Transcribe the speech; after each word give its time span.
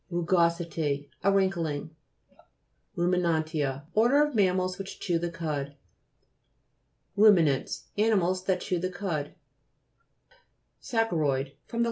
RUGOSITY 0.09 1.11
A 1.23 1.31
wrinkling. 1.31 1.91
RUMINA'NTIA 2.97 3.85
Order 3.93 4.23
of 4.25 4.33
mammals 4.33 4.79
which 4.79 4.99
chew 4.99 5.19
the 5.19 5.29
cud. 5.29 5.75
RUMINANTS 7.15 7.83
Animals 7.99 8.45
that 8.45 8.61
chew 8.61 8.79
the 8.79 8.89
cud. 8.89 9.35
RYA'COLITE 10.81 10.89
(p. 10.89 10.95
120). 10.97 11.53
SACCHAROID 11.53 11.55
fr. 11.67 11.77